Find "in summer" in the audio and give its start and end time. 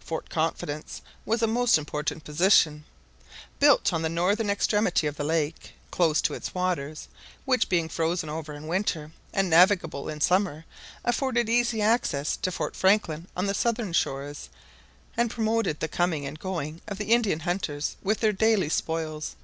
10.08-10.64